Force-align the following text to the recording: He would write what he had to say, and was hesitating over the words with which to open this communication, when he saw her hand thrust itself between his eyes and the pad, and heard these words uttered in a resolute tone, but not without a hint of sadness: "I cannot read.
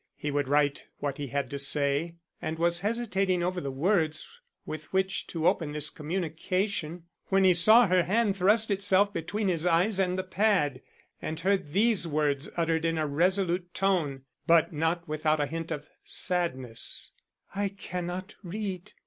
He 0.15 0.31
would 0.31 0.47
write 0.47 0.85
what 0.97 1.19
he 1.19 1.27
had 1.27 1.51
to 1.51 1.59
say, 1.59 2.15
and 2.41 2.57
was 2.57 2.79
hesitating 2.79 3.43
over 3.43 3.61
the 3.61 3.69
words 3.69 4.41
with 4.65 4.91
which 4.91 5.27
to 5.27 5.45
open 5.47 5.73
this 5.73 5.91
communication, 5.91 7.03
when 7.27 7.43
he 7.43 7.53
saw 7.53 7.85
her 7.85 8.01
hand 8.05 8.35
thrust 8.35 8.71
itself 8.71 9.13
between 9.13 9.47
his 9.47 9.67
eyes 9.67 9.99
and 9.99 10.17
the 10.17 10.23
pad, 10.23 10.81
and 11.21 11.39
heard 11.41 11.73
these 11.73 12.07
words 12.07 12.49
uttered 12.57 12.83
in 12.83 12.97
a 12.97 13.05
resolute 13.05 13.75
tone, 13.75 14.23
but 14.47 14.73
not 14.73 15.07
without 15.07 15.39
a 15.39 15.45
hint 15.45 15.69
of 15.69 15.87
sadness: 16.03 17.11
"I 17.53 17.69
cannot 17.69 18.33
read. 18.41 18.93